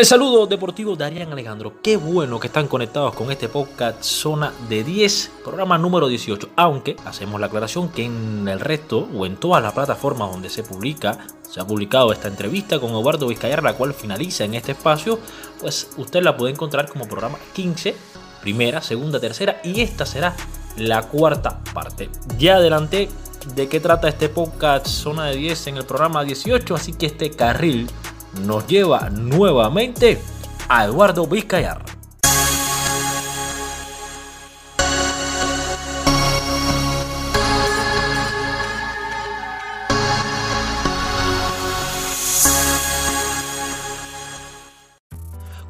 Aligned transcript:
El 0.00 0.06
saludo 0.06 0.46
deportivo 0.46 0.96
de 0.96 1.04
Arián 1.04 1.30
Alejandro. 1.30 1.74
Qué 1.82 1.98
bueno 1.98 2.40
que 2.40 2.46
están 2.46 2.68
conectados 2.68 3.14
con 3.14 3.30
este 3.30 3.50
podcast 3.50 4.02
Zona 4.02 4.50
de 4.66 4.82
10, 4.82 5.30
programa 5.44 5.76
número 5.76 6.08
18. 6.08 6.52
Aunque 6.56 6.96
hacemos 7.04 7.38
la 7.38 7.48
aclaración 7.48 7.90
que 7.90 8.06
en 8.06 8.48
el 8.48 8.60
resto 8.60 9.06
o 9.14 9.26
en 9.26 9.36
todas 9.36 9.62
las 9.62 9.74
plataformas 9.74 10.30
donde 10.30 10.48
se 10.48 10.62
publica, 10.62 11.18
se 11.42 11.60
ha 11.60 11.66
publicado 11.66 12.14
esta 12.14 12.28
entrevista 12.28 12.80
con 12.80 12.92
Eduardo 12.92 13.28
Vizcayar, 13.28 13.62
la 13.62 13.74
cual 13.74 13.92
finaliza 13.92 14.44
en 14.44 14.54
este 14.54 14.72
espacio, 14.72 15.18
pues 15.60 15.90
usted 15.98 16.22
la 16.22 16.34
puede 16.34 16.54
encontrar 16.54 16.88
como 16.88 17.06
programa 17.06 17.36
15, 17.52 17.94
primera, 18.40 18.80
segunda, 18.80 19.20
tercera 19.20 19.60
y 19.62 19.82
esta 19.82 20.06
será 20.06 20.34
la 20.78 21.02
cuarta 21.08 21.60
parte. 21.74 22.08
Ya 22.38 22.56
adelanté 22.56 23.10
de 23.54 23.68
qué 23.68 23.80
trata 23.80 24.08
este 24.08 24.30
podcast 24.30 24.86
Zona 24.86 25.26
de 25.26 25.36
10 25.36 25.66
en 25.66 25.76
el 25.76 25.84
programa 25.84 26.24
18, 26.24 26.74
así 26.74 26.94
que 26.94 27.04
este 27.04 27.30
carril 27.32 27.86
nos 28.44 28.66
lleva 28.66 29.10
nuevamente 29.10 30.18
a 30.68 30.84
Eduardo 30.84 31.26
Vizcayar. 31.26 32.00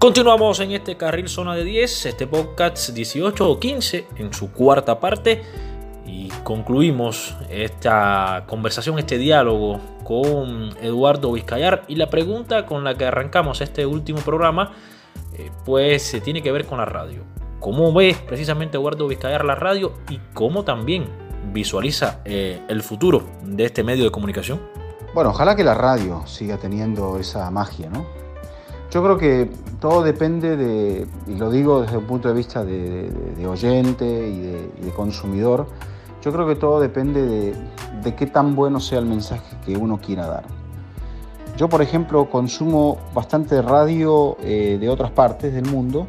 Continuamos 0.01 0.59
en 0.61 0.73
este 0.73 0.97
carril 0.97 1.29
zona 1.29 1.55
de 1.55 1.63
10, 1.63 2.07
este 2.07 2.27
podcast 2.27 2.89
18 2.89 3.51
o 3.51 3.61
15 3.61 4.07
en 4.17 4.33
su 4.33 4.51
cuarta 4.51 4.99
parte 4.99 5.43
concluimos 6.43 7.37
esta 7.49 8.45
conversación, 8.47 8.99
este 8.99 9.19
diálogo 9.19 9.81
con 10.05 10.71
Eduardo 10.81 11.33
Vizcayar. 11.33 11.85
Y 11.89 11.97
la 11.97 12.11
pregunta 12.11 12.67
con 12.67 12.85
la 12.85 12.95
que 12.95 13.05
arrancamos 13.05 13.61
este 13.61 13.87
último 13.87 14.21
programa, 14.21 14.73
eh, 15.35 15.51
pues 15.65 16.03
se 16.03 16.21
tiene 16.21 16.43
que 16.43 16.53
ver 16.53 16.67
con 16.67 16.79
la 16.79 16.85
radio. 16.85 17.23
¿Cómo 17.61 17.93
ve 17.93 18.17
precisamente 18.27 18.77
Eduardo 18.77 19.07
Vizcayar 19.07 19.45
la 19.45 19.55
radio 19.55 19.93
y 20.09 20.19
cómo 20.35 20.65
también 20.65 21.05
visualiza 21.53 22.21
eh, 22.25 22.63
el 22.69 22.83
futuro 22.83 23.25
de 23.43 23.67
este 23.67 23.85
medio 23.85 24.05
de 24.05 24.11
comunicación? 24.11 24.61
Bueno, 25.15 25.31
ojalá 25.31 25.57
que 25.57 25.65
la 25.65 25.75
radio 25.75 26.27
siga 26.27 26.57
teniendo 26.57 27.19
esa 27.19 27.51
magia, 27.51 27.91
¿no? 27.91 28.07
Yo 28.91 29.03
creo 29.05 29.19
que 29.19 29.51
todo 29.81 30.03
depende 30.03 30.57
de, 30.57 31.07
y 31.29 31.35
lo 31.37 31.51
digo 31.51 31.83
desde 31.83 31.97
un 31.97 32.07
punto 32.07 32.29
de 32.29 32.35
vista 32.35 32.65
de, 32.65 33.47
oyente 33.47 34.05
y 34.05 34.85
de 34.85 34.91
consumidor, 34.91 35.67
yo 36.23 36.33
creo 36.33 36.47
que 36.47 36.55
todo 36.55 36.81
depende 36.81 37.55
de, 38.03 38.15
qué 38.15 38.27
tan 38.27 38.55
bueno 38.55 38.81
sea 38.81 38.99
el 38.99 39.07
mensaje 39.07 39.57
que 39.65 39.77
uno 39.77 39.99
quiera 40.01 40.27
dar. 40.27 40.45
Yo, 41.57 41.69
por 41.69 41.83
ejemplo, 41.83 42.31
consumo 42.31 42.99
bastante 43.15 43.61
radio 43.61 44.37
eh, 44.43 44.79
de 44.81 44.89
otras 44.89 45.11
partes 45.11 45.53
del 45.53 45.67
mundo, 45.67 46.07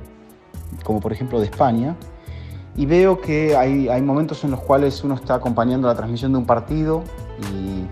como 0.83 0.99
por 0.99 1.11
ejemplo 1.11 1.39
de 1.39 1.45
España, 1.45 1.95
y 2.75 2.85
veo 2.85 3.19
que 3.19 3.55
hay, 3.55 4.01
momentos 4.01 4.43
en 4.43 4.51
los 4.51 4.61
cuales 4.61 5.03
uno 5.03 5.15
está 5.15 5.35
acompañando 5.35 5.87
la 5.87 5.95
transmisión 5.95 6.31
de 6.31 6.37
un 6.37 6.45
partido 6.45 7.03
y, 7.53 7.85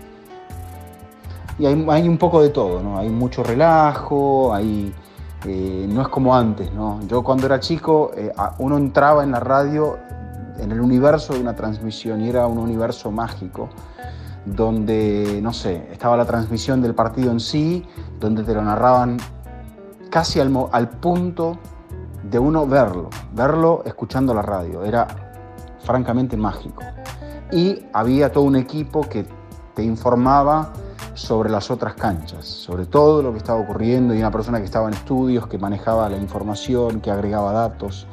hay, 1.66 2.08
un 2.08 2.16
poco 2.16 2.40
de 2.40 2.48
todo, 2.48 2.82
¿no? 2.82 2.98
Hay 2.98 3.10
mucho 3.10 3.42
relajo, 3.42 4.54
hay, 4.54 4.94
eh, 5.44 5.86
no 5.86 6.00
es 6.00 6.08
como 6.08 6.34
antes, 6.34 6.72
¿no? 6.72 7.00
Yo 7.06 7.22
cuando 7.22 7.44
era 7.44 7.60
chico, 7.60 8.12
eh, 8.16 8.32
uno 8.58 8.78
entraba 8.78 9.22
en 9.22 9.32
la 9.32 9.40
radio 9.40 9.98
en 10.60 10.72
el 10.72 10.80
universo 10.80 11.34
de 11.34 11.40
una 11.40 11.54
transmisión 11.54 12.20
y 12.22 12.28
era 12.28 12.46
un 12.46 12.58
universo 12.58 13.10
mágico 13.10 13.68
donde, 14.44 15.40
no 15.42 15.52
sé, 15.52 15.88
estaba 15.92 16.16
la 16.16 16.24
transmisión 16.24 16.80
del 16.80 16.94
partido 16.94 17.30
en 17.30 17.40
sí, 17.40 17.84
donde 18.18 18.42
te 18.44 18.54
lo 18.54 18.62
narraban 18.62 19.18
casi 20.10 20.40
al, 20.40 20.52
al 20.72 20.88
punto 20.88 21.58
de 22.22 22.38
uno 22.38 22.66
verlo, 22.66 23.10
verlo 23.32 23.82
escuchando 23.84 24.34
la 24.34 24.42
radio. 24.42 24.84
Era 24.84 25.06
francamente 25.84 26.36
mágico. 26.36 26.82
Y 27.52 27.86
había 27.92 28.32
todo 28.32 28.44
un 28.44 28.56
equipo 28.56 29.02
que 29.02 29.26
te 29.74 29.82
informaba 29.82 30.72
sobre 31.14 31.50
las 31.50 31.70
otras 31.70 31.94
canchas, 31.94 32.46
sobre 32.46 32.86
todo 32.86 33.22
lo 33.22 33.32
que 33.32 33.38
estaba 33.38 33.60
ocurriendo 33.60 34.14
y 34.14 34.18
una 34.18 34.30
persona 34.30 34.58
que 34.58 34.64
estaba 34.64 34.88
en 34.88 34.94
estudios, 34.94 35.46
que 35.48 35.58
manejaba 35.58 36.08
la 36.08 36.16
información, 36.16 37.00
que 37.00 37.10
agregaba 37.10 37.52
datos. 37.52 38.06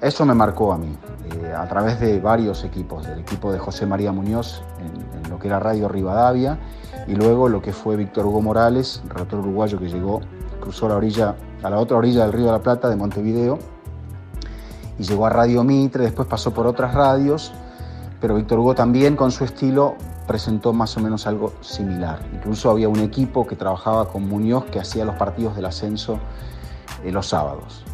Eso 0.00 0.24
me 0.24 0.34
marcó 0.34 0.72
a 0.72 0.78
mí, 0.78 0.96
eh, 1.42 1.52
a 1.52 1.66
través 1.66 1.98
de 1.98 2.20
varios 2.20 2.62
equipos, 2.62 3.04
del 3.04 3.18
equipo 3.18 3.50
de 3.52 3.58
José 3.58 3.84
María 3.84 4.12
Muñoz 4.12 4.62
en, 4.80 5.28
lo 5.28 5.40
que 5.40 5.48
era 5.48 5.58
Radio 5.58 5.88
Rivadavia 5.88 6.56
y 7.08 7.14
luego 7.14 7.48
lo 7.48 7.60
que 7.60 7.72
fue 7.72 7.96
Víctor 7.96 8.24
Hugo 8.26 8.40
Morales, 8.40 9.02
relator 9.08 9.40
uruguayo 9.40 9.78
que 9.78 9.88
llegó, 9.88 10.20
cruzó 10.60 10.88
la 10.88 10.96
orilla, 10.96 11.34
a 11.62 11.70
la 11.70 11.78
otra 11.78 11.96
orilla 11.96 12.22
del 12.22 12.32
Río 12.32 12.46
de 12.46 12.52
la 12.52 12.60
Plata 12.60 12.88
de 12.88 12.94
Montevideo 12.94 13.58
y 14.98 15.02
llegó 15.02 15.26
a 15.26 15.30
Radio 15.30 15.64
Mitre, 15.64 16.04
después 16.04 16.28
pasó 16.28 16.54
por 16.54 16.68
otras 16.68 16.94
radios, 16.94 17.52
pero 18.20 18.36
Víctor 18.36 18.60
Hugo 18.60 18.74
también 18.76 19.16
con 19.16 19.32
su 19.32 19.44
estilo 19.44 19.96
presentó 20.28 20.72
más 20.72 20.96
o 20.96 21.00
menos 21.00 21.26
algo 21.26 21.54
similar. 21.60 22.20
Incluso 22.32 22.70
había 22.70 22.88
un 22.88 23.00
equipo 23.00 23.46
que 23.46 23.56
trabajaba 23.56 24.08
con 24.08 24.28
Muñoz 24.28 24.66
que 24.66 24.78
hacía 24.78 25.04
los 25.04 25.16
partidos 25.16 25.56
del 25.56 25.66
ascenso 25.66 26.20
eh, 27.02 27.10
los 27.10 27.26
sábados. 27.26 27.84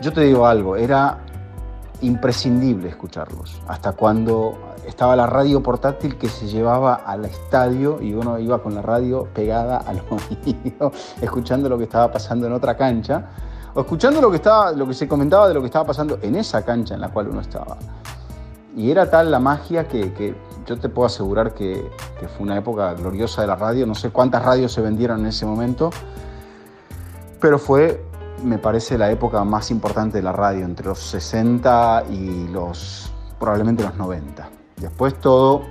Yo 0.00 0.12
te 0.12 0.20
digo 0.20 0.46
algo, 0.46 0.76
era 0.76 1.24
imprescindible 2.02 2.88
escucharlos. 2.88 3.60
Hasta 3.66 3.92
cuando 3.92 4.58
estaba 4.86 5.16
la 5.16 5.26
radio 5.26 5.62
portátil 5.62 6.16
que 6.16 6.28
se 6.28 6.46
llevaba 6.46 6.94
al 6.94 7.24
estadio 7.24 8.00
y 8.00 8.14
uno 8.14 8.38
iba 8.38 8.62
con 8.62 8.74
la 8.74 8.82
radio 8.82 9.28
pegada 9.34 9.78
al 9.78 10.02
oído, 10.10 10.92
escuchando 11.20 11.68
lo 11.68 11.78
que 11.78 11.84
estaba 11.84 12.10
pasando 12.10 12.46
en 12.46 12.52
otra 12.52 12.76
cancha, 12.76 13.26
o 13.74 13.80
escuchando 13.80 14.20
lo 14.20 14.30
que, 14.30 14.36
estaba, 14.36 14.72
lo 14.72 14.86
que 14.86 14.94
se 14.94 15.06
comentaba 15.06 15.48
de 15.48 15.54
lo 15.54 15.60
que 15.60 15.66
estaba 15.66 15.86
pasando 15.86 16.18
en 16.22 16.36
esa 16.36 16.64
cancha 16.64 16.94
en 16.94 17.00
la 17.00 17.10
cual 17.10 17.28
uno 17.28 17.40
estaba. 17.40 17.76
Y 18.76 18.90
era 18.90 19.10
tal 19.10 19.30
la 19.30 19.40
magia 19.40 19.86
que, 19.86 20.34
yo 20.66 20.78
te 20.78 20.88
puedo 20.88 21.06
asegurar 21.06 21.54
que, 21.54 21.90
que 22.20 22.28
fue 22.28 22.44
una 22.44 22.56
época 22.56 22.92
gloriosa 22.94 23.40
de 23.40 23.48
la 23.48 23.56
radio. 23.56 23.86
No 23.86 23.94
sé 23.94 24.10
cuántas 24.10 24.44
radios 24.44 24.72
se 24.72 24.80
vendieron 24.80 25.20
en 25.20 25.26
ese 25.26 25.46
momento, 25.46 25.90
pero 27.40 27.58
fue 27.58 28.07
me 28.42 28.58
parece 28.58 28.98
la 28.98 29.10
época 29.10 29.42
más 29.44 29.70
importante 29.70 30.18
de 30.18 30.22
la 30.22 30.32
radio, 30.32 30.64
entre 30.64 30.86
los 30.86 30.98
60 30.98 32.04
y 32.10 32.48
los 32.48 33.12
probablemente 33.38 33.82
los 33.82 33.96
90. 33.96 34.48
Después 34.76 35.20
todo 35.20 35.62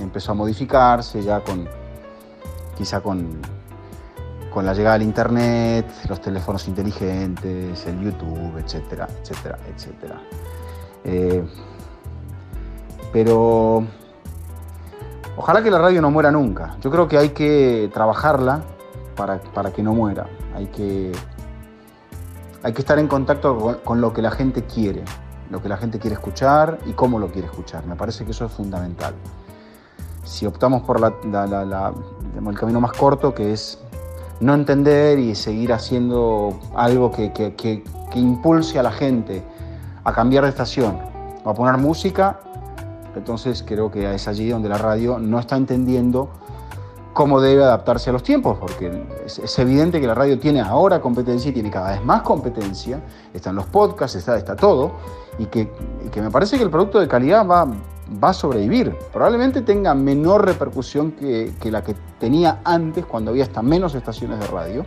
empezó 0.00 0.32
a 0.32 0.34
modificarse 0.34 1.22
ya 1.22 1.40
con 1.40 1.68
quizá 2.76 3.00
con, 3.00 3.40
con 4.52 4.66
la 4.66 4.74
llegada 4.74 4.94
del 4.94 5.06
internet, 5.06 5.86
los 6.08 6.20
teléfonos 6.20 6.66
inteligentes, 6.68 7.86
el 7.86 8.00
YouTube, 8.00 8.58
etcétera, 8.58 9.08
etcétera, 9.20 9.58
etcétera. 9.74 10.20
Eh, 11.04 11.44
pero 13.12 13.84
ojalá 15.36 15.62
que 15.62 15.70
la 15.70 15.78
radio 15.78 16.00
no 16.00 16.10
muera 16.10 16.30
nunca. 16.30 16.76
Yo 16.80 16.90
creo 16.90 17.08
que 17.08 17.18
hay 17.18 17.30
que 17.30 17.90
trabajarla 17.92 18.62
para, 19.14 19.38
para 19.38 19.70
que 19.70 19.82
no 19.82 19.92
muera. 19.94 20.26
Hay 20.54 20.66
que 20.66 21.12
hay 22.62 22.72
que 22.72 22.80
estar 22.80 22.98
en 22.98 23.08
contacto 23.08 23.80
con, 23.84 24.00
lo 24.00 24.12
que 24.12 24.22
la 24.22 24.30
gente 24.30 24.64
quiere, 24.64 25.04
lo 25.50 25.60
que 25.60 25.68
la 25.68 25.76
gente 25.76 25.98
quiere 25.98 26.14
escuchar 26.14 26.78
y 26.86 26.92
cómo 26.92 27.18
lo 27.18 27.28
quiere 27.30 27.48
escuchar. 27.48 27.86
Me 27.86 27.96
parece 27.96 28.24
que 28.24 28.30
eso 28.30 28.44
es 28.44 28.52
fundamental. 28.52 29.14
Si 30.24 30.46
optamos 30.46 30.82
por 30.82 30.98
el 30.98 32.58
camino 32.58 32.80
más 32.80 32.92
corto, 32.92 33.34
que 33.34 33.52
es 33.52 33.80
no 34.40 34.54
entender 34.54 35.18
y 35.18 35.34
seguir 35.34 35.72
haciendo 35.72 36.58
algo 36.74 37.10
que, 37.10 37.32
que 37.32 37.82
impulse 38.14 38.78
a 38.78 38.82
la 38.82 38.92
gente 38.92 39.42
a 40.04 40.12
cambiar 40.12 40.44
de 40.44 40.50
estación 40.50 40.98
o 41.44 41.50
a 41.50 41.54
poner 41.54 41.76
música, 41.78 42.40
entonces 43.16 43.64
creo 43.66 43.90
que 43.90 44.14
es 44.14 44.28
allí 44.28 44.48
donde 44.48 44.68
la 44.68 44.78
radio 44.78 45.18
no 45.18 45.38
está 45.38 45.56
entendiendo 45.56 46.30
cómo 47.12 47.40
debe 47.40 47.62
adaptarse 47.62 48.10
a 48.10 48.12
los 48.12 48.22
tiempos, 48.22 48.56
porque 48.58 49.04
es, 49.26 49.58
evidente 49.58 50.00
que 50.00 50.06
la 50.06 50.14
radio 50.14 50.38
tiene 50.38 50.60
ahora 50.60 51.00
competencia 51.00 51.50
y 51.50 51.54
tiene 51.54 51.70
cada 51.70 51.92
vez 51.92 52.04
más 52.04 52.22
competencia, 52.22 53.00
están 53.34 53.54
los 53.54 53.66
podcasts, 53.66 54.16
está, 54.16 54.56
todo, 54.56 54.92
y 55.38 55.46
que, 55.46 55.70
me 56.16 56.30
parece 56.30 56.56
que 56.56 56.64
el 56.64 56.70
producto 56.70 57.00
de 57.00 57.08
calidad 57.08 57.46
va, 57.46 57.66
va 58.22 58.30
a 58.30 58.32
sobrevivir. 58.32 58.96
Probablemente 59.12 59.62
tenga 59.62 59.94
menor 59.94 60.46
repercusión 60.46 61.12
que, 61.12 61.52
la 61.64 61.82
que 61.82 61.94
tenía 62.18 62.60
antes, 62.64 63.04
cuando 63.04 63.30
había 63.30 63.44
hasta 63.44 63.62
menos 63.62 63.94
estaciones 63.94 64.40
de 64.40 64.46
radio. 64.46 64.84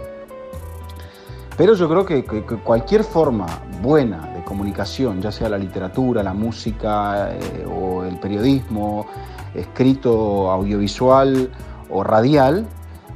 Pero 1.57 1.73
yo 1.73 1.87
creo 1.87 2.05
que, 2.05 2.23
cualquier 2.63 3.03
forma 3.03 3.45
buena 3.81 4.33
de 4.33 4.43
comunicación, 4.43 5.21
ya 5.21 5.31
sea 5.31 5.47
la 5.47 5.57
literatura, 5.57 6.23
la 6.23 6.33
música 6.33 7.31
eh, 7.31 7.65
o 7.65 8.03
el 8.03 8.19
periodismo, 8.19 9.05
escrito, 9.53 10.51
audiovisual 10.51 11.49
o 11.95 12.03
radial, 12.03 12.67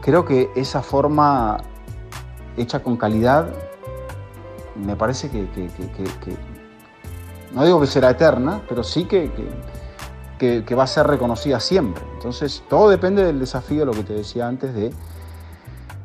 creo 0.02 0.26
que 0.26 0.50
esa 0.56 0.82
forma 0.82 1.58
hecha 2.58 2.82
con 2.82 2.98
calidad 2.98 3.48
me 4.76 4.96
parece 4.96 5.30
que, 5.30 5.48
no 7.54 7.66
digo 7.66 7.82
que 7.82 7.88
será 7.88 8.12
eterna, 8.12 8.62
pero 8.70 8.84
sí 8.84 9.06
que, 9.06 9.30
va 10.76 10.84
a 10.84 10.88
ser 10.88 11.08
reconocida 11.08 11.60
siempre. 11.60 12.04
Entonces, 12.14 12.64
todo 12.70 12.90
depende 12.90 13.24
del 13.26 13.40
desafío, 13.40 13.86
lo 13.86 13.92
que 13.92 14.04
te 14.04 14.14
decía 14.14 14.48
antes, 14.48 14.74
de, 14.74 14.94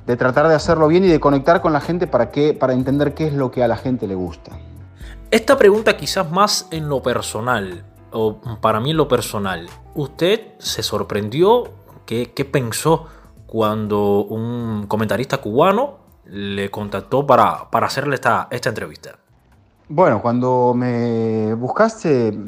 de 0.06 0.17
tratar 0.17 0.49
de 0.49 0.55
hacerlo 0.55 0.88
bien 0.88 1.05
y 1.05 1.09
de 1.09 1.21
conectar 1.21 1.62
con 1.62 1.73
la 1.73 1.81
gente 1.81 2.09
para, 2.09 2.31
que, 2.31 2.53
para 2.55 2.73
entender 2.73 3.15
qué 3.15 3.29
es 3.29 3.32
lo 3.32 3.50
que 3.53 3.62
a 3.62 3.69
la 3.69 3.76
gente 3.76 4.09
le 4.09 4.17
gusta. 4.17 4.59
Esta 5.31 5.56
pregunta 5.56 5.97
quizás 5.97 6.29
más 6.31 6.67
en 6.73 6.88
lo 6.88 7.03
personal, 7.03 7.85
o 8.11 8.41
para 8.61 8.81
mí 8.81 8.91
en 8.91 8.97
lo 8.97 9.06
personal. 9.06 9.69
¿Usted 9.94 10.55
se 10.59 10.82
sorprendió? 10.82 11.83
¿Qué, 12.06 12.48
pensó 12.50 13.06
cuando 13.46 14.24
un 14.24 14.86
comentarista 14.86 15.38
cubano 15.38 15.98
le 16.26 16.70
contactó 16.70 17.26
para, 17.26 17.70
para 17.70 17.86
hacerle 17.86 18.16
esta, 18.16 18.48
esta 18.50 18.68
entrevista? 18.68 19.16
Bueno, 19.88 20.20
cuando 20.20 20.74
me 20.74 21.54
buscaste 21.54 22.38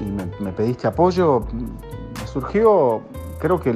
y 0.00 0.04
me, 0.04 0.52
pediste 0.52 0.86
apoyo, 0.86 1.46
surgió, 2.26 3.02
creo 3.38 3.60
que 3.60 3.72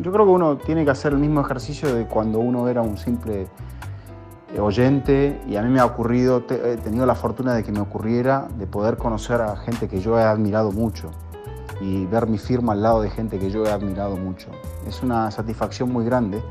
yo 0.00 0.12
creo 0.12 0.24
que 0.24 0.32
uno 0.32 0.56
tiene 0.56 0.84
que 0.84 0.90
hacer 0.90 1.12
el 1.12 1.18
mismo 1.18 1.40
ejercicio 1.40 1.94
de 1.94 2.06
cuando 2.06 2.38
uno 2.38 2.68
era 2.68 2.82
un 2.82 2.96
simple 2.96 3.48
oyente 4.58 5.40
y 5.46 5.56
a 5.56 5.62
mí 5.62 5.68
me 5.70 5.80
ha 5.80 5.84
ocurrido, 5.84 6.44
he 6.48 6.76
tenido 6.78 7.04
la 7.04 7.14
fortuna 7.14 7.54
de 7.54 7.62
que 7.62 7.72
me 7.72 7.80
ocurriera 7.80 8.48
de 8.56 8.66
poder 8.66 8.96
conocer 8.96 9.42
a 9.42 9.56
gente 9.56 9.88
que 9.88 10.00
yo 10.00 10.18
he 10.18 10.22
admirado 10.22 10.72
mucho 10.72 11.10
y 11.80 12.06
ver 12.06 12.26
mi 12.26 12.38
firma 12.38 12.72
al 12.72 12.82
lado 12.82 13.02
de 13.02 13.10
gente 13.10 13.38
que 13.38 13.50
yo 13.50 13.64
he 13.64 13.70
admirado 13.70 14.16
mucho. 14.16 14.48
Es 14.86 15.02
una 15.02 15.30
satisfacción 15.30 15.92
muy 15.92 16.04
grande 16.04 16.42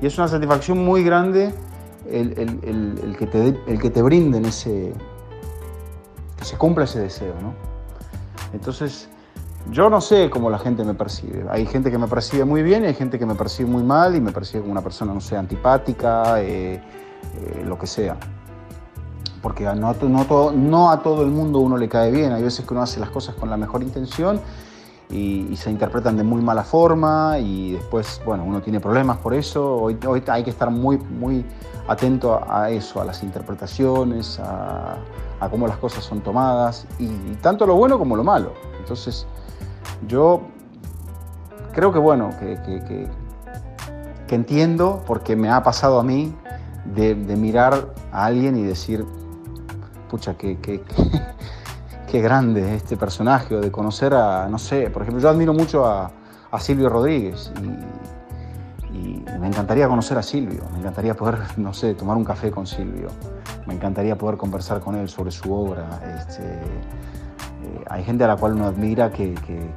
y 0.00 0.06
es 0.06 0.18
una 0.18 0.28
satisfacción 0.28 0.84
muy 0.84 1.02
grande 1.02 1.52
el, 2.10 3.16
que, 3.18 3.26
te, 3.26 3.58
el 3.66 3.80
que 3.80 3.90
te 3.90 4.02
brinden 4.02 4.44
ese, 4.44 4.92
que 6.38 6.44
se 6.44 6.56
cumpla 6.56 6.84
ese 6.84 7.00
deseo, 7.00 7.34
¿no? 7.42 7.52
Entonces, 8.52 9.08
yo 9.70 9.90
no 9.90 10.00
sé 10.00 10.30
cómo 10.30 10.48
la 10.48 10.58
gente 10.58 10.84
me 10.84 10.94
percibe. 10.94 11.44
Hay 11.50 11.66
gente 11.66 11.90
que 11.90 11.98
me 11.98 12.08
percibe 12.08 12.44
muy 12.44 12.62
bien 12.62 12.84
y 12.84 12.86
hay 12.86 12.94
gente 12.94 13.18
que 13.18 13.26
me 13.26 13.34
percibe 13.34 13.68
muy 13.68 13.82
mal 13.82 14.14
y 14.16 14.20
me 14.20 14.32
percibe 14.32 14.60
como 14.60 14.72
una 14.72 14.82
persona, 14.82 15.12
no 15.12 15.20
sé, 15.20 15.36
antipática, 15.36 16.40
eh, 16.40 16.74
eh, 16.74 17.64
lo 17.66 17.78
que 17.78 17.86
sea. 17.86 18.16
Porque 19.42 19.64
no, 19.64 19.88
a 20.90 21.02
todo 21.02 21.22
el 21.22 21.30
mundo 21.30 21.58
uno 21.60 21.76
le 21.76 21.88
cae 21.88 22.10
bien. 22.10 22.32
Hay 22.32 22.42
veces 22.42 22.64
que 22.66 22.74
uno 22.74 22.82
hace 22.82 23.00
las 23.00 23.10
cosas 23.10 23.34
con 23.34 23.50
la 23.50 23.56
mejor 23.56 23.82
intención 23.82 24.40
y, 25.10 25.56
se 25.56 25.70
interpretan 25.70 26.16
de 26.16 26.22
muy 26.22 26.42
mala 26.42 26.64
forma 26.64 27.38
y 27.38 27.72
después, 27.72 28.20
bueno, 28.24 28.44
uno 28.44 28.60
tiene 28.60 28.80
problemas 28.80 29.18
por 29.18 29.34
eso. 29.34 29.76
Hoy, 29.76 29.98
hay 30.28 30.44
que 30.44 30.50
estar 30.50 30.70
muy, 30.70 30.98
muy 30.98 31.44
atento 31.86 32.40
a 32.48 32.70
eso, 32.70 33.00
a 33.00 33.04
las 33.04 33.22
interpretaciones, 33.22 34.38
a 34.40 34.98
a 35.40 35.48
cómo 35.48 35.66
las 35.66 35.76
cosas 35.78 36.04
son 36.04 36.20
tomadas, 36.20 36.86
y, 36.98 37.08
tanto 37.40 37.66
lo 37.66 37.74
bueno 37.76 37.98
como 37.98 38.16
lo 38.16 38.24
malo. 38.24 38.52
Entonces, 38.78 39.26
yo 40.06 40.42
creo 41.72 41.92
que 41.92 41.98
bueno, 41.98 42.30
que, 42.38 42.58
que, 44.26 44.34
entiendo, 44.34 45.02
porque 45.06 45.36
me 45.36 45.50
ha 45.50 45.62
pasado 45.62 45.98
a 46.00 46.02
mí, 46.02 46.34
de, 46.94 47.14
mirar 47.14 47.94
a 48.12 48.26
alguien 48.26 48.56
y 48.56 48.62
decir, 48.62 49.04
pucha, 50.08 50.36
qué, 50.36 50.58
qué, 50.60 50.82
qué, 52.10 52.20
grande 52.20 52.74
este 52.74 52.96
personaje, 52.96 53.54
o 53.54 53.60
de 53.60 53.70
conocer 53.70 54.14
a, 54.14 54.48
no 54.48 54.58
sé, 54.58 54.90
por 54.90 55.02
ejemplo, 55.02 55.22
yo 55.22 55.28
admiro 55.28 55.52
mucho 55.52 55.86
a, 55.86 56.10
Silvio 56.58 56.88
Rodríguez, 56.88 57.52
y, 58.92 59.22
me 59.38 59.46
encantaría 59.46 59.86
conocer 59.86 60.18
a 60.18 60.22
Silvio, 60.22 60.64
me 60.72 60.80
encantaría 60.80 61.14
poder, 61.14 61.38
no 61.56 61.72
sé, 61.72 61.94
tomar 61.94 62.16
un 62.16 62.24
café 62.24 62.50
con 62.50 62.66
Silvio 62.66 63.10
me 63.68 63.74
encantaría 63.74 64.16
poder 64.16 64.38
conversar 64.38 64.80
con 64.80 64.96
él 64.96 65.10
sobre 65.10 65.30
su 65.30 65.54
obra. 65.54 66.00
Este, 66.18 66.42
eh, 66.42 67.84
hay 67.88 68.02
gente 68.02 68.24
a 68.24 68.26
la 68.26 68.36
cual 68.36 68.54
uno 68.54 68.64
admira 68.64 69.12
que, 69.12 69.34
que, 69.34 69.70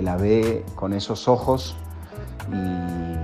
la 0.00 0.16
ve 0.16 0.64
con 0.76 0.92
esos 0.92 1.26
ojos 1.26 1.74
y, 2.52 3.18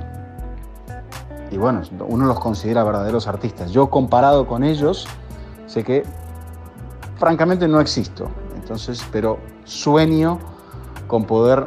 y, 1.55 1.57
bueno, 1.57 1.83
uno 2.09 2.27
los 2.27 2.41
considera 2.41 2.83
verdaderos 2.83 3.29
artistas. 3.29 3.71
Yo 3.71 3.91
comparado 3.91 4.49
con 4.49 4.65
ellos, 4.65 5.07
sé 5.67 5.85
que 5.85 6.05
francamente 7.19 7.69
no 7.69 7.81
existo, 7.81 8.29
entonces, 8.57 9.05
pero 9.13 9.39
sueño 9.65 10.39
con 11.07 11.25
poder 11.25 11.67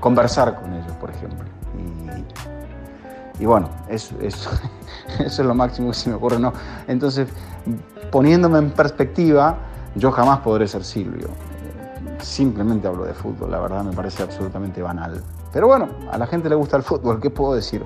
conversar 0.00 0.60
con 0.60 0.72
ellos, 0.72 0.92
por 1.00 1.10
ejemplo. 1.10 1.44
Y, 3.40 3.46
bueno, 3.46 3.68
es, 3.88 4.12
es 4.20 4.48
Eso 5.18 5.42
es 5.42 5.48
lo 5.48 5.54
máximo 5.54 5.88
que 5.88 5.94
se 5.94 6.10
me 6.10 6.16
ocurre. 6.16 6.38
¿no? 6.38 6.52
Entonces, 6.86 7.28
poniéndome 8.10 8.58
en 8.58 8.70
perspectiva, 8.70 9.56
yo 9.94 10.10
jamás 10.10 10.40
podré 10.40 10.66
ser 10.68 10.84
Silvio. 10.84 11.28
Simplemente 12.20 12.88
hablo 12.88 13.04
de 13.04 13.12
fútbol, 13.12 13.50
la 13.50 13.60
verdad 13.60 13.84
me 13.84 13.92
parece 13.92 14.22
absolutamente 14.22 14.82
banal. 14.82 15.22
Pero 15.52 15.66
bueno, 15.66 15.88
a 16.10 16.18
la 16.18 16.26
gente 16.26 16.48
le 16.48 16.54
gusta 16.54 16.76
el 16.76 16.82
fútbol, 16.82 17.20
¿qué 17.20 17.30
puedo 17.30 17.54
decir? 17.54 17.84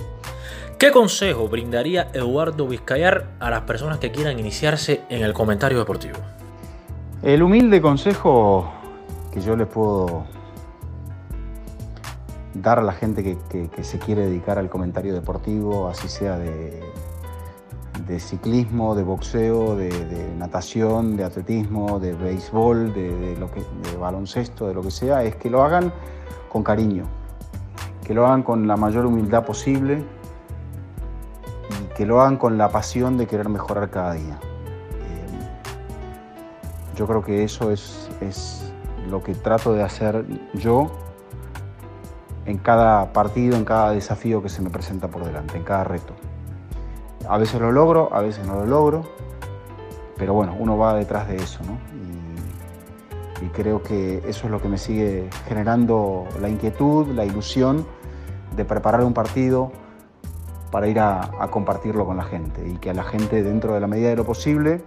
¿Qué 0.78 0.92
consejo 0.92 1.48
brindaría 1.48 2.08
Eduardo 2.12 2.68
Vizcayar 2.68 3.30
a 3.40 3.50
las 3.50 3.62
personas 3.62 3.98
que 3.98 4.12
quieran 4.12 4.38
iniciarse 4.38 5.02
en 5.08 5.24
el 5.24 5.32
comentario 5.32 5.76
deportivo? 5.76 6.18
El 7.20 7.42
humilde 7.42 7.82
consejo 7.82 8.70
que 9.32 9.40
yo 9.40 9.56
les 9.56 9.66
puedo 9.66 10.22
dar 12.54 12.78
a 12.78 12.82
la 12.82 12.92
gente 12.92 13.36
que, 13.50 13.82
se 13.82 13.98
quiere 13.98 14.26
dedicar 14.26 14.56
al 14.56 14.70
comentario 14.70 15.14
deportivo, 15.14 15.88
así 15.88 16.08
sea 16.08 16.38
de, 16.38 16.80
ciclismo, 18.20 18.94
de 18.94 19.02
boxeo, 19.02 19.74
de, 19.74 19.90
natación, 20.38 21.16
de 21.16 21.24
atletismo, 21.24 21.98
de 21.98 22.12
béisbol, 22.12 22.94
de, 22.94 23.34
de 23.34 23.96
baloncesto, 23.98 24.68
de 24.68 24.74
lo 24.74 24.82
que 24.82 24.92
sea, 24.92 25.24
es 25.24 25.34
que 25.34 25.50
lo 25.50 25.64
hagan 25.64 25.92
con 26.48 26.62
cariño, 26.62 27.02
que 28.04 28.14
lo 28.14 28.28
hagan 28.28 28.44
con 28.44 28.68
la 28.68 28.76
mayor 28.76 29.06
humildad 29.06 29.44
posible 29.44 30.04
que 31.98 32.06
lo 32.06 32.20
hagan 32.20 32.36
con 32.36 32.56
la 32.56 32.68
pasión 32.68 33.18
de 33.18 33.26
querer 33.26 33.48
mejorar 33.48 33.90
cada 33.90 34.12
día. 34.12 34.38
Eh, 35.00 35.26
yo 36.94 37.08
creo 37.08 37.24
que 37.24 37.42
eso 37.42 37.72
es, 37.72 38.08
es 38.20 38.72
lo 39.10 39.20
que 39.20 39.34
trato 39.34 39.72
de 39.72 39.82
hacer 39.82 40.24
yo 40.54 40.92
en 42.46 42.58
cada 42.58 43.12
partido, 43.12 43.56
en 43.56 43.64
cada 43.64 43.90
desafío 43.90 44.40
que 44.40 44.48
se 44.48 44.62
me 44.62 44.70
presenta 44.70 45.08
por 45.08 45.24
delante, 45.24 45.56
en 45.56 45.64
cada 45.64 45.82
reto. 45.82 46.14
A 47.28 47.36
veces 47.36 47.60
lo 47.60 47.72
logro, 47.72 48.10
a 48.14 48.20
veces 48.20 48.46
no 48.46 48.54
lo 48.54 48.66
logro, 48.66 49.02
pero 50.16 50.34
bueno, 50.34 50.54
uno 50.56 50.78
va 50.78 50.94
detrás 50.94 51.26
de 51.26 51.34
eso, 51.34 51.58
¿no? 51.64 51.80
Y, 53.40 53.44
y 53.44 53.48
creo 53.48 53.82
que 53.82 54.22
eso 54.28 54.46
es 54.46 54.52
lo 54.52 54.62
que 54.62 54.68
me 54.68 54.78
sigue 54.78 55.28
generando 55.48 56.28
la 56.40 56.48
inquietud, 56.48 57.08
la 57.08 57.24
ilusión 57.24 57.84
de 58.54 58.64
preparar 58.64 59.02
un 59.02 59.14
partido 59.14 59.72
para 60.70 60.88
ir 60.88 61.00
a, 61.00 61.30
compartirlo 61.50 62.04
con 62.06 62.16
la 62.16 62.24
gente 62.24 62.66
y 62.68 62.74
que 62.76 62.90
a 62.90 62.94
la 62.94 63.04
gente 63.04 63.42
dentro 63.42 63.74
de 63.74 63.80
la 63.80 63.86
medida 63.86 64.10
de 64.10 64.16
lo 64.16 64.24
posible 64.24 64.82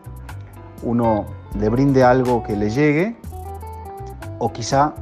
uno 0.84 1.26
le 1.58 1.70
brinde 1.70 2.04
algo 2.04 2.44
que 2.44 2.56
le 2.56 2.70
llegue 2.70 3.16
o 4.40 4.52
quizá 4.52 4.94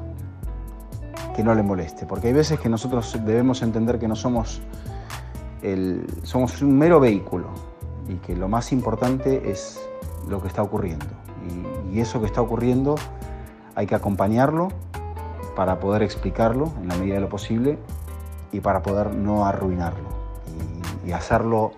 que 1.36 1.44
no 1.44 1.56
le 1.56 1.64
moleste, 1.64 2.06
porque 2.06 2.28
hay 2.28 2.34
veces 2.34 2.60
que 2.60 2.68
nosotros 2.68 3.18
debemos 3.24 3.62
entender 3.62 3.98
que 3.98 4.10
no 4.10 4.16
somos, 4.16 4.62
el, 5.62 6.06
somos 6.24 6.62
un 6.62 6.78
mero 6.78 7.00
vehículo 7.00 7.48
y 8.10 8.16
que 8.16 8.36
lo 8.36 8.50
más 8.50 8.74
importante 8.74 9.50
es 9.50 9.80
lo 10.28 10.42
que 10.42 10.50
está 10.50 10.62
ocurriendo. 10.62 11.06
Y, 11.94 12.00
eso 12.02 12.20
que 12.20 12.28
está 12.28 12.42
ocurriendo 12.42 12.96
hay 13.76 13.88
que 13.88 13.96
acompañarlo 13.96 14.68
para 15.56 15.80
poder 15.80 16.04
explicarlo 16.04 16.72
en 16.82 16.88
la 16.88 16.96
medida 16.96 17.16
de 17.16 17.22
lo 17.22 17.30
posible 17.30 17.80
y 18.52 18.60
para 18.60 18.84
poder 18.84 19.16
no 19.16 19.46
arruinarlo 19.46 20.19
y, 21.10 21.12
hacerlo 21.12 21.72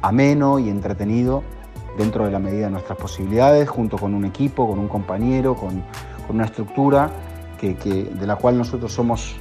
ameno 0.00 0.58
y 0.58 0.68
entretenido 0.68 1.42
dentro 1.96 2.24
de 2.24 2.32
la 2.32 2.38
medida 2.38 2.66
de 2.66 2.72
nuestras 2.72 2.98
posibilidades, 2.98 3.68
junto 3.68 3.98
con 3.98 4.14
un 4.14 4.24
equipo, 4.24 4.68
con 4.68 4.78
un 4.78 4.88
compañero, 4.88 5.54
con, 5.54 5.82
con 6.26 6.36
una 6.36 6.46
estructura 6.46 7.10
de 7.62 8.26
la 8.26 8.34
cual 8.34 8.58
nosotros 8.58 8.92
somos 8.92 9.36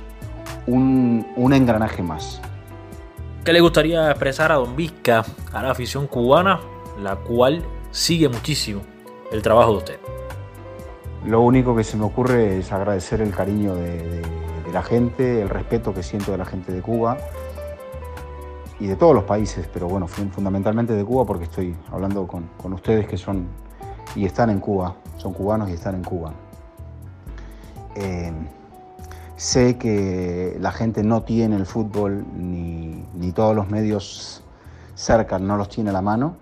un, 0.67 1.25
engranaje 1.53 2.03
más. 2.03 2.39
¿Qué 3.43 3.51
le 3.51 3.61
gustaría 3.61 4.11
expresar 4.11 4.51
a 4.51 4.55
Don 4.55 4.75
Vizca, 4.75 5.25
a 5.51 5.63
la 5.63 5.71
afición 5.71 6.05
cubana, 6.05 6.59
la 7.01 7.15
cual 7.15 7.63
sigue 7.89 8.29
muchísimo 8.29 8.81
el 9.31 9.41
trabajo 9.41 9.71
de 9.71 9.77
usted? 9.77 9.99
Lo 11.25 11.41
único 11.41 11.75
que 11.75 11.83
se 11.83 11.97
me 11.97 12.05
ocurre 12.05 12.59
es 12.59 12.71
agradecer 12.71 13.21
el 13.21 13.31
cariño 13.33 13.75
de, 13.75 14.21
la 14.71 14.83
gente, 14.83 15.41
el 15.41 15.49
respeto 15.49 15.93
que 15.93 16.03
siento 16.03 16.31
de 16.31 16.37
la 16.37 16.45
gente 16.45 16.71
de 16.71 16.81
Cuba 16.81 17.17
y 18.81 18.87
de 18.87 18.95
todos 18.95 19.13
los 19.13 19.25
países, 19.25 19.69
pero 19.71 19.87
bueno, 19.87 20.07
fundamentalmente 20.07 20.93
de 20.93 21.05
Cuba 21.05 21.23
porque 21.23 21.43
estoy 21.43 21.75
hablando 21.91 22.25
con, 22.25 22.49
con 22.59 22.73
ustedes 22.73 23.07
que 23.07 23.15
son 23.15 23.45
y 24.15 24.25
están 24.25 24.49
en 24.49 24.59
Cuba, 24.59 24.95
son 25.17 25.33
cubanos 25.33 25.69
y 25.69 25.73
están 25.73 25.93
en 25.93 26.03
Cuba. 26.03 26.33
Eh, 27.93 28.33
sé 29.35 29.77
que 29.77 30.57
la 30.59 30.71
gente 30.71 31.03
no 31.03 31.21
tiene 31.21 31.57
el 31.57 31.67
fútbol 31.67 32.25
ni, 32.35 33.31
todos 33.33 33.55
los 33.55 33.69
medios 33.69 34.43
cerca, 34.95 35.37
no 35.37 35.57
los 35.57 35.69
tiene 35.69 35.91
a 35.91 35.93
la 35.93 36.01
mano, 36.01 36.35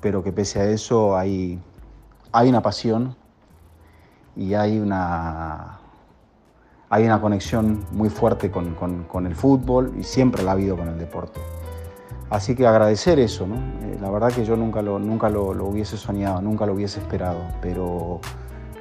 pero 0.00 0.24
que 0.24 0.32
pese 0.32 0.58
a 0.58 0.64
eso 0.64 1.18
hay, 1.18 1.60
hay 2.32 2.48
una 2.48 2.62
pasión 2.62 3.14
y 4.36 4.54
hay 4.54 4.78
una, 4.78 5.81
hay 6.92 7.06
una 7.06 7.22
conexión 7.22 7.86
muy 7.92 8.10
fuerte 8.10 8.50
con, 8.50 9.26
el 9.26 9.34
fútbol 9.34 9.94
y 9.98 10.02
siempre 10.02 10.42
la 10.42 10.50
ha 10.50 10.52
habido 10.52 10.76
con 10.76 10.88
el 10.88 10.98
deporte. 10.98 11.40
Así 12.28 12.54
que 12.54 12.66
agradecer 12.66 13.18
eso. 13.18 13.46
Eh, 13.46 13.96
la 13.98 14.10
verdad 14.10 14.30
que 14.30 14.44
yo 14.44 14.58
nunca, 14.58 14.82
lo, 14.82 14.98
nunca 14.98 15.30
lo, 15.30 15.48
hubiese 15.64 15.96
soñado, 15.96 16.42
nunca 16.42 16.66
lo 16.66 16.74
hubiese 16.74 17.00
esperado, 17.00 17.38
pero 17.62 18.20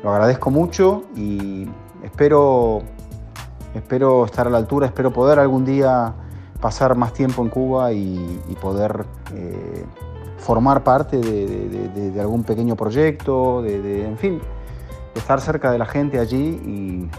lo 0.04 0.12
agradezco 0.12 0.52
mucho 0.52 1.04
y 1.16 1.70
espero, 2.04 2.82
espero 3.76 4.26
estar 4.26 4.46
a 4.46 4.50
la 4.50 4.58
altura, 4.58 4.88
espero 4.88 5.14
poder 5.14 5.40
algún 5.40 5.64
día 5.64 6.14
pasar 6.60 6.98
más 6.98 7.14
tiempo 7.14 7.42
en 7.44 7.48
Cuba 7.48 7.94
y, 7.94 8.58
poder 8.62 9.06
eh, 9.34 9.86
formar 10.36 10.84
parte 10.84 11.18
de, 11.18 12.20
algún 12.20 12.44
pequeño 12.44 12.76
proyecto, 12.76 13.62
de, 13.62 14.06
en 14.06 14.18
fin, 14.18 14.42
estar 15.16 15.40
cerca 15.40 15.72
de 15.72 15.78
la 15.78 15.86
gente 15.86 16.20
allí 16.20 16.60
y 16.66 17.10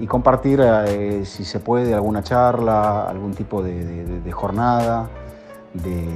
y 0.00 0.06
compartir, 0.06 0.60
eh, 0.62 1.24
si 1.24 1.44
se 1.44 1.58
puede, 1.60 1.94
alguna 1.94 2.22
charla, 2.22 3.08
algún 3.08 3.34
tipo 3.34 3.62
de, 3.62 4.30
jornada, 4.32 5.08
de, 5.74 6.06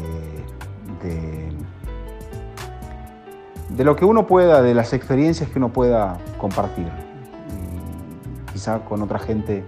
de, 3.70 3.84
lo 3.84 3.96
que 3.96 4.04
uno 4.04 4.26
pueda, 4.26 4.62
de 4.62 4.74
las 4.74 4.92
experiencias 4.92 5.50
que 5.50 5.58
uno 5.58 5.72
pueda 5.72 6.18
compartir. 6.38 6.86
quizá 8.52 8.80
con 8.80 9.02
otra 9.02 9.18
gente 9.18 9.64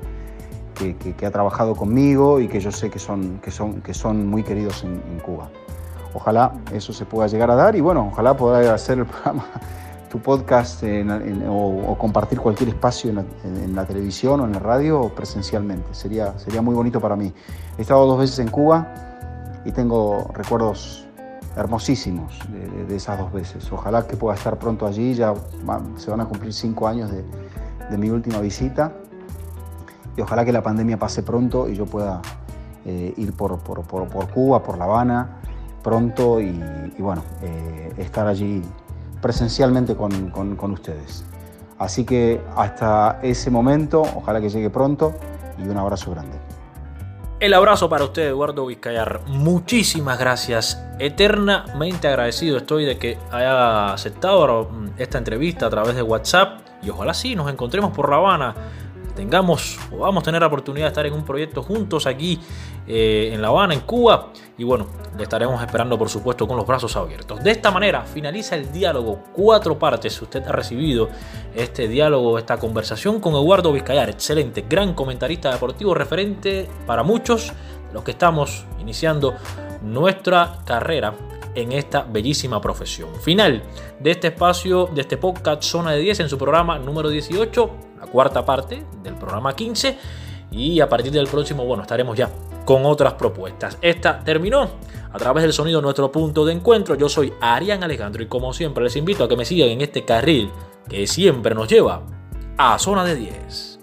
que, 0.75 1.27
ha 1.27 1.31
trabajado 1.31 1.75
conmigo 1.75 2.39
y 2.39 2.47
que 2.49 2.61
yo 2.61 2.71
sé 2.71 2.91
que 2.91 3.01
son, 3.01 3.41
que 3.41 3.51
son, 3.51 3.81
que 3.81 3.95
son 3.95 4.27
muy 4.27 4.45
queridos 4.45 4.85
en, 4.85 5.03
en 5.11 5.19
Cuba. 5.21 5.49
Ojalá 6.13 6.53
eso 6.73 6.93
se 6.93 7.05
pueda 7.05 7.27
llegar 7.27 7.51
a 7.51 7.57
dar 7.57 7.75
y 7.75 7.81
bueno, 7.81 8.09
ojalá 8.13 8.37
poder 8.37 8.71
hacer 8.71 8.99
el 8.99 9.07
programa 9.07 9.45
podcast 10.21 10.83
o, 11.49 11.97
compartir 11.99 12.41
cualquier 12.41 12.71
espacio 12.71 13.11
en 13.11 13.75
la, 13.75 13.85
televisión 13.85 14.41
o 14.41 14.45
en 14.45 14.53
la 14.53 14.59
radio 14.59 15.11
presencialmente. 15.15 15.95
Sería, 15.95 16.39
sería 16.39 16.63
muy 16.63 16.75
bonito 16.75 17.01
para 17.01 17.17
mí. 17.17 17.33
He 17.79 17.83
estado 17.83 18.07
dos 18.07 18.19
veces 18.19 18.39
en 18.39 18.49
Cuba 18.49 18.93
y 19.65 19.73
tengo 19.73 20.31
recuerdos 20.35 21.07
hermosísimos 21.57 22.39
de, 22.89 22.97
esas 22.97 23.19
dos 23.19 23.33
veces. 23.33 23.71
Ojalá 23.73 24.07
que 24.07 24.17
pueda 24.17 24.35
estar 24.35 24.59
pronto 24.59 24.87
allí, 24.87 25.15
ya 25.15 25.35
se 25.97 26.11
van 26.11 26.21
a 26.21 26.27
cumplir 26.27 26.53
cinco 26.53 26.89
años 26.89 27.11
de, 27.11 27.25
mi 27.97 28.11
última 28.11 28.41
visita 28.41 28.93
y 30.17 30.21
ojalá 30.21 30.45
que 30.45 30.53
la 30.53 30.63
pandemia 30.63 30.99
pase 30.99 31.23
pronto 31.23 31.69
y 31.69 31.77
yo 31.77 31.87
pueda 31.87 32.21
eh, 32.85 33.15
ir 33.17 33.33
por, 33.35 33.59
por, 33.59 34.09
Cuba, 34.33 34.63
por 34.63 34.79
La 34.79 34.85
Habana 34.85 35.41
pronto 35.83 36.41
y, 36.41 36.59
bueno, 36.99 37.23
eh, 37.43 37.93
estar 37.99 38.27
allí 38.27 38.63
presencialmente 39.25 39.97
con, 39.97 40.71
ustedes. 40.71 41.25
Así 41.79 42.05
que 42.05 42.43
hasta 42.57 43.21
ese 43.23 43.51
momento, 43.51 44.03
ojalá 44.03 44.39
que 44.39 44.51
llegue 44.51 44.69
pronto 44.69 45.15
y 45.57 45.67
un 45.67 45.79
abrazo 45.79 46.11
grande. 46.11 46.37
El 47.41 47.55
abrazo 47.55 47.89
para 47.89 48.05
usted, 48.05 48.29
Eduardo 48.29 48.67
Vizcayar. 48.67 49.23
Muchísimas 49.27 50.19
gracias. 50.19 50.85
Eternamente 50.99 52.07
agradecido 52.07 52.59
estoy 52.59 52.85
de 52.85 52.99
que 52.99 53.17
haya 53.33 53.95
aceptado 53.95 54.69
esta 54.99 55.17
entrevista 55.17 55.69
a 55.69 55.71
través 55.71 55.97
de 55.97 56.03
WhatsApp. 56.03 56.61
Y 56.83 56.91
ojalá 56.91 57.15
sí 57.15 57.35
nos 57.35 57.51
encontremos 57.51 57.93
por 57.93 58.11
La 58.11 58.17
Habana 58.17 58.55
tengamos 59.15 59.79
o 59.93 59.99
vamos 59.99 60.23
a 60.23 60.25
tener 60.25 60.41
la 60.41 60.49
oportunidad 60.49 60.87
de 60.87 60.89
estar 60.89 61.07
en 61.07 61.13
un 61.13 61.25
proyecto 61.25 61.63
juntos 61.63 62.07
aquí 62.07 62.41
eh, 62.87 63.31
en 63.33 63.41
La 63.41 63.49
Habana, 63.49 63.75
en 63.75 63.81
Cuba. 63.81 64.31
Y 64.59 64.65
bueno, 64.65 64.87
le 65.17 65.23
estaremos 65.23 65.61
esperando 65.63 65.99
por 65.99 66.09
supuesto 66.09 66.47
con 66.47 66.57
los 66.57 66.67
brazos 66.67 66.97
abiertos. 66.97 67.43
De 67.43 67.51
esta 67.51 67.71
manera 67.71 68.03
finaliza 68.03 68.57
el 68.57 68.71
diálogo, 68.73 69.21
cuatro 69.33 69.79
partes. 69.79 70.21
Usted 70.21 70.47
ha 70.47 70.53
recibido 70.53 71.09
este 71.55 71.89
diálogo, 71.89 72.39
esta 72.39 72.59
conversación 72.59 73.21
con 73.21 73.35
Eduardo 73.35 73.73
Vizcayar, 73.73 74.11
excelente, 74.11 74.65
gran 74.69 74.95
comentarista 74.95 75.53
deportivo, 75.53 75.95
referente 75.95 76.69
para 76.87 77.03
muchos 77.03 77.53
los 77.93 78.03
que 78.03 78.13
estamos 78.13 78.65
iniciando 78.81 79.35
nuestra 79.83 80.59
carrera 80.65 81.15
en 81.55 81.73
esta 81.73 82.03
bellísima 82.03 82.61
profesión. 82.61 83.09
Final 83.21 83.63
de 84.01 84.11
este 84.11 84.29
espacio, 84.29 84.89
de 84.93 85.03
este 85.03 85.17
podcast 85.17 85.63
Zona 85.63 85.93
de 85.93 86.01
10 86.01 86.21
en 86.21 86.29
su 86.29 86.37
programa 86.37 86.79
número 86.79 87.09
18 87.09 87.94
cuarta 88.07 88.45
parte 88.45 88.85
del 89.03 89.15
programa 89.15 89.55
15 89.55 89.99
y 90.51 90.81
a 90.81 90.89
partir 90.89 91.13
del 91.13 91.27
próximo, 91.27 91.65
bueno, 91.65 91.83
estaremos 91.83 92.17
ya 92.17 92.31
con 92.65 92.87
otras 92.87 93.15
propuestas. 93.15 93.77
Esta 93.81 94.21
terminó 94.21 94.69
a 95.13 95.19
través 95.19 95.43
del 95.43 95.53
sonido 95.53 95.81
nuestro 95.81 96.11
punto 96.11 96.45
de 96.45 96.53
encuentro. 96.53 96.95
Yo 96.95 97.09
soy 97.09 97.33
Arián 97.41 97.85
Alejandro 97.85 98.23
y 98.23 98.27
como 98.27 98.53
siempre 98.53 98.85
les 98.85 98.97
invito 98.97 99.25
a 99.25 99.29
que 99.29 99.37
me 99.37 99.45
sigan 99.45 99.69
en 99.69 99.81
este 99.81 100.05
carril 100.05 100.51
que 100.89 101.07
siempre 101.07 101.55
nos 101.55 101.69
lleva 101.69 102.03
a 102.57 102.79
zona 102.79 103.05
de 103.05 103.17
10. 103.17 103.74